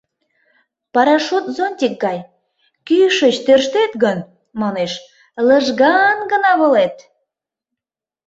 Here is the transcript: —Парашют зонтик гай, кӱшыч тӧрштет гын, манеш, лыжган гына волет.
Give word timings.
—Парашют 0.93 1.45
зонтик 1.55 1.93
гай, 2.05 2.19
кӱшыч 2.87 3.35
тӧрштет 3.45 3.91
гын, 4.03 4.19
манеш, 4.61 4.91
лыжган 5.47 6.19
гына 6.31 6.51
волет. 6.59 6.95